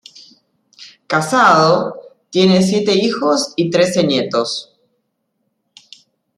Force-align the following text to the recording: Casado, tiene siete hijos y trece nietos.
Casado, 1.05 1.93
tiene 2.31 2.63
siete 2.63 2.95
hijos 2.95 3.53
y 3.55 3.69
trece 3.69 4.03
nietos. 4.03 4.75